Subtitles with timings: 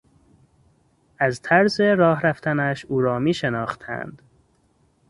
[1.19, 4.21] از طرز راه رفتنش او را میشناختند.